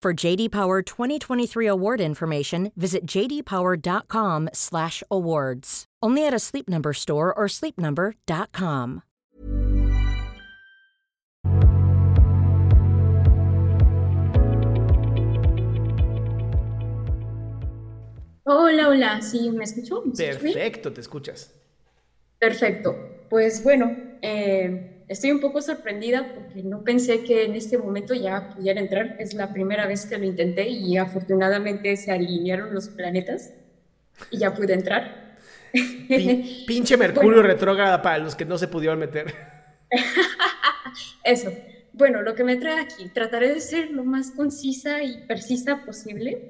[0.00, 5.84] For JD Power 2023 award information, visit jdpower.com/awards.
[6.00, 9.02] Only at a Sleep Number store or sleepnumber.com.
[18.44, 20.02] Hola, hola, ¿sí me escuchó?
[20.04, 20.54] ¿Me escuchó bien?
[20.54, 21.52] Perfecto, te escuchas.
[22.38, 22.94] Perfecto.
[23.28, 28.48] Pues bueno, eh, estoy un poco sorprendida porque no pensé que en este momento ya
[28.54, 29.14] pudiera entrar.
[29.18, 33.54] Es la primera vez que lo intenté y afortunadamente se alinearon los planetas
[34.30, 35.04] y ya pude entrar.
[36.14, 39.34] Pin- pinche Mercurio retrógrada para los que no se pudieron meter.
[41.22, 41.58] Eso.
[41.92, 46.42] Bueno, lo que me trae aquí, trataré de ser lo más concisa y precisa posible.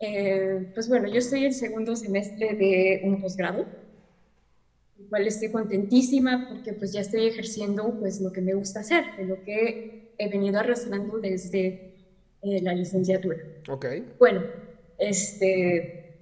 [0.00, 3.70] Eh, pues bueno, yo estoy en segundo semestre de un posgrado,
[5.08, 9.42] cual estoy contentísima porque pues ya estoy ejerciendo pues lo que me gusta hacer, lo
[9.42, 11.94] que he venido arrastrando desde
[12.42, 13.38] eh, la licenciatura.
[13.68, 13.86] Ok.
[14.18, 14.42] Bueno,
[14.98, 16.14] este,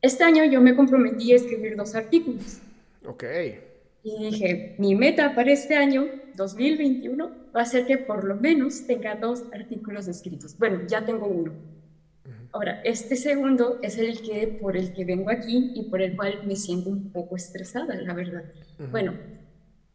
[0.00, 2.58] este año yo me comprometí a escribir dos artículos.
[3.06, 3.24] Ok.
[4.02, 8.86] Y dije, mi meta para este año, 2021, va a ser que por lo menos
[8.86, 10.56] tenga dos artículos escritos.
[10.58, 11.52] Bueno, ya tengo uno.
[12.52, 16.42] Ahora, este segundo es el que por el que vengo aquí y por el cual
[16.46, 18.44] me siento un poco estresada, la verdad.
[18.90, 19.14] Bueno,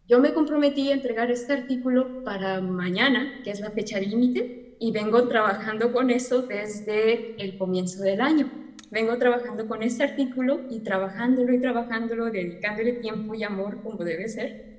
[0.08, 4.92] yo me comprometí a entregar este artículo para mañana, que es la fecha límite, y
[4.92, 8.50] vengo trabajando con eso desde el comienzo del año.
[8.90, 14.30] Vengo trabajando con este artículo y trabajándolo y trabajándolo, dedicándole tiempo y amor como debe
[14.30, 14.78] ser.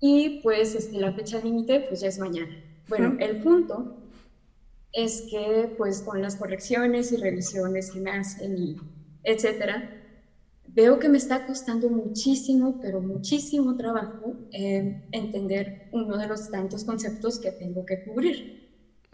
[0.00, 2.56] Y pues este, la fecha límite pues ya es mañana.
[2.88, 3.96] Bueno, el punto
[4.96, 8.76] es que pues con las correcciones y revisiones que me hacen y
[9.24, 9.84] etcétera,
[10.66, 16.84] veo que me está costando muchísimo, pero muchísimo trabajo eh, entender uno de los tantos
[16.84, 18.46] conceptos que tengo que cubrir.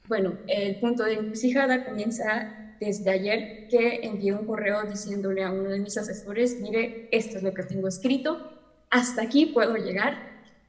[0.09, 2.49] Bueno, el punto de encrucijada comienza
[2.81, 7.45] desde ayer que envié un correo diciéndole a uno de mis asesores, mire, esto es
[7.45, 8.41] lo que tengo escrito,
[8.91, 10.21] hasta aquí puedo llegar,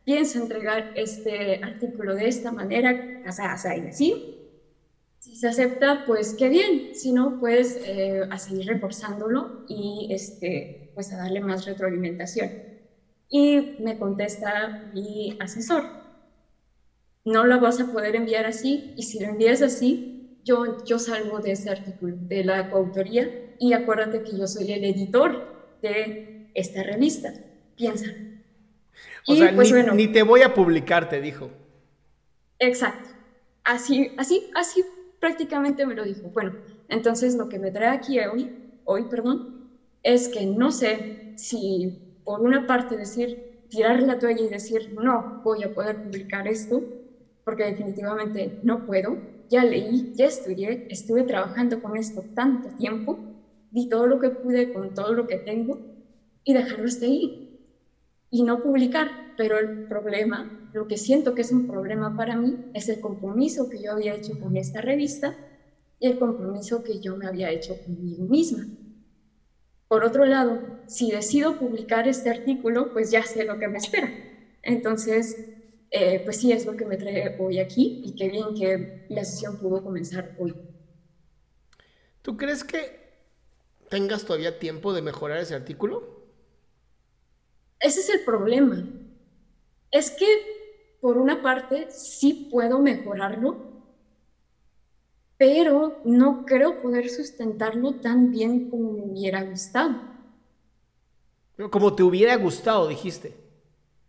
[0.06, 4.16] pienso entregar este artículo de esta manera, asa y así.
[5.24, 10.92] Si se acepta, pues qué bien, si no, pues eh, a seguir reforzándolo y este,
[10.94, 12.52] pues a darle más retroalimentación.
[13.30, 15.84] Y me contesta mi asesor,
[17.26, 20.00] no lo vas a poder enviar así y si lo envías así,
[20.44, 24.84] yo, yo salgo de ese artículo, de la coautoría y acuérdate que yo soy el
[24.84, 25.40] editor
[25.82, 27.34] de esta revista.
[27.76, 28.08] Piensa.
[29.26, 31.52] O Y, sea, pues, ni, bueno, ni te voy a publicar, te dijo.
[32.60, 33.10] Exacto.
[33.64, 34.84] Así, así, así
[35.24, 36.30] prácticamente me lo dijo.
[36.32, 36.56] Bueno,
[36.90, 38.54] entonces lo que me trae aquí hoy,
[38.84, 39.46] hoy, perdón,
[40.04, 43.40] es que no sé si por una parte decir,
[43.70, 46.86] tirar la toalla y decir, no voy a poder publicar esto,
[47.44, 49.22] porque definitivamente no puedo.
[49.50, 53.22] Ya leí, ya estudié, estuve trabajando con esto tanto tiempo,
[53.72, 55.82] di todo lo que pude con todo lo que tengo
[56.44, 57.38] y dejarlo hasta ahí
[58.30, 59.16] y no publicar.
[59.36, 63.70] Pero el problema, lo que siento que es un problema para mí, es el compromiso
[63.70, 65.36] que yo había hecho con esta revista
[66.00, 68.66] y el compromiso que yo me había hecho conmigo misma.
[69.88, 74.12] Por otro lado, si decido publicar este artículo, pues ya sé lo que me espera.
[74.64, 75.38] Entonces,
[75.92, 79.24] eh, pues sí, es lo que me trae hoy aquí y qué bien que la
[79.24, 80.56] sesión pudo comenzar hoy.
[82.24, 83.04] ¿Tú crees que
[83.90, 86.24] tengas todavía tiempo de mejorar ese artículo?
[87.80, 88.84] Ese es el problema.
[89.92, 90.26] Es que,
[91.04, 93.58] por una parte, sí puedo mejorarlo,
[95.38, 99.96] pero no creo poder sustentarlo tan bien como me hubiera gustado.
[101.70, 103.36] Como te hubiera gustado, dijiste.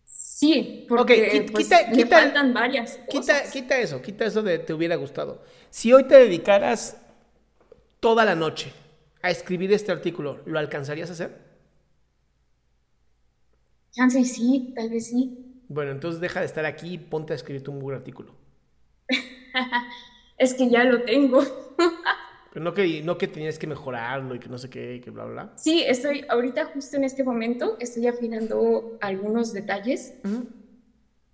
[0.05, 3.51] Sí, porque pues, le faltan varias cosas.
[3.51, 5.43] Quita, eso, quita eso de te hubiera gustado.
[5.69, 6.95] Si hoy te dedicaras
[7.99, 8.71] toda la noche
[9.21, 11.37] a escribir este artículo, ¿lo alcanzarías a hacer?
[13.91, 15.54] Chance sí, tal vez sí.
[15.67, 18.35] Bueno, entonces deja de estar aquí y ponte a escribir un buen artículo.
[20.37, 21.41] es que ya lo tengo.
[22.55, 25.09] Pero no que, no que tenías que mejorarlo y que no sé qué, y que
[25.09, 25.51] bla, bla.
[25.57, 30.13] Sí, estoy ahorita justo en este momento, estoy afinando algunos detalles,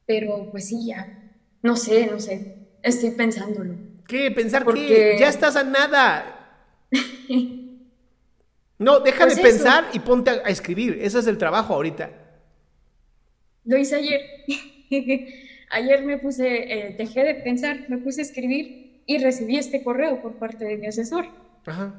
[0.08, 1.32] pero pues sí, ya,
[1.62, 3.76] no sé, no sé, estoy pensándolo.
[4.08, 4.32] ¿Qué?
[4.32, 5.16] ¿Pensar qué?
[5.20, 6.58] Ya estás a nada.
[8.80, 12.10] no, deja de pues pensar y ponte a, escribir, ese es el trabajo ahorita.
[13.64, 14.22] Lo hice ayer.
[15.70, 20.22] ayer me puse, eh, dejé de pensar, me puse a escribir y recibí este correo
[20.22, 21.26] por parte de mi asesor.
[21.66, 21.94] Ajá.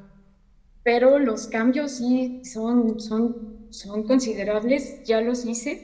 [0.85, 3.37] Pero los cambios sí son, son,
[3.71, 5.83] son considerables, ya los hice,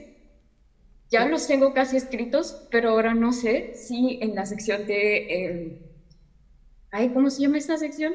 [1.11, 5.17] ya los tengo casi escritos, pero ahora no sé si en la sección de...
[5.29, 5.79] Eh,
[6.91, 8.15] ay, ¿Cómo se llama esta sección?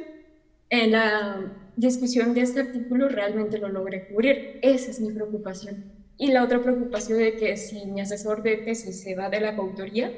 [0.70, 4.60] En la discusión de este artículo realmente lo logré cubrir.
[4.62, 5.93] Esa es mi preocupación.
[6.18, 9.56] Y la otra preocupación de que si mi asesor de tesis se va de la
[9.56, 10.14] coautoría,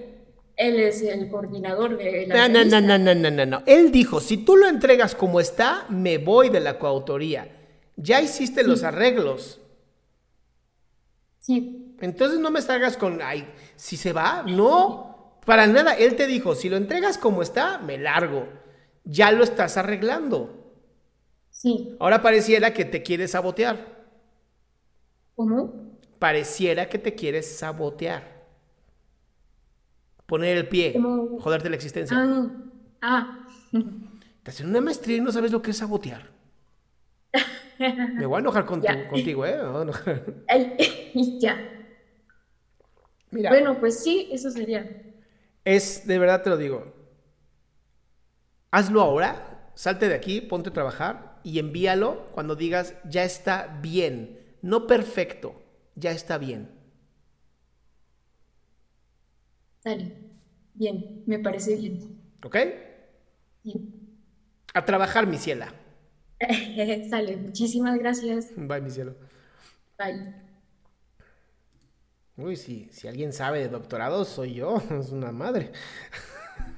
[0.58, 2.48] él es el coordinador de la.
[2.48, 3.64] No, no, no, no, no, no, no.
[3.66, 7.50] Él dijo: si tú lo entregas como está, me voy de la coautoría.
[7.96, 9.62] Ya hiciste los arreglos.
[11.40, 11.96] Sí.
[12.02, 13.22] Entonces no me salgas con.
[13.22, 15.40] Ay, si se va, no.
[15.46, 15.94] Para nada.
[15.94, 18.48] Él te dijo: si lo entregas como está, me largo.
[19.06, 20.74] Ya lo estás arreglando.
[21.52, 21.96] Sí.
[22.00, 23.78] Ahora pareciera que te quieres sabotear.
[25.36, 25.85] ¿Cómo?
[26.25, 28.24] Pareciera que te quieres sabotear.
[30.25, 31.00] Poner el pie,
[31.39, 32.18] joderte la existencia.
[32.19, 32.50] Ah,
[33.04, 33.48] ah.
[34.42, 36.31] Te hacen una maestría y no sabes lo que es sabotear.
[37.77, 38.66] Me voy a enojar
[39.10, 39.56] contigo, ¿eh?
[41.39, 41.60] ya.
[43.30, 43.51] Mira.
[43.51, 45.04] Bueno, pues sí, eso sería.
[45.63, 46.92] Es, de verdad te lo digo.
[48.72, 54.39] Hazlo ahora, salte de aquí, ponte a trabajar y envíalo cuando digas, ya está bien.
[54.63, 55.62] No perfecto,
[55.96, 56.70] ya está bien.
[59.84, 60.26] Dale.
[60.74, 62.20] Bien, me parece bien.
[62.44, 62.58] ¿Ok?
[63.64, 63.94] Sí.
[64.74, 65.74] A trabajar, mi ciela.
[67.10, 68.52] Sale, muchísimas gracias.
[68.58, 69.16] Bye, mi cielo.
[69.98, 70.34] Bye.
[72.38, 74.82] Uy, si, si alguien sabe de doctorado, soy yo.
[75.00, 75.72] Es una madre.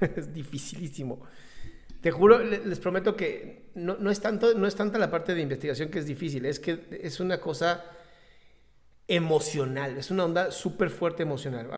[0.16, 1.22] es dificilísimo.
[2.00, 5.40] Te juro, les prometo que no, no, es tanto, no es tanta la parte de
[5.42, 7.84] investigación que es difícil, es que es una cosa
[9.08, 11.77] emocional, es una onda súper fuerte emocional.